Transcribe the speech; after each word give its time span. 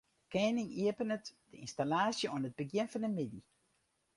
De 0.23 0.27
kening 0.33 0.69
iepenet 0.81 1.25
de 1.51 1.57
ynstallaasje 1.63 2.27
oan 2.33 2.47
it 2.49 2.57
begjin 2.59 2.89
fan 2.91 3.03
de 3.05 3.09
middei. 3.17 3.43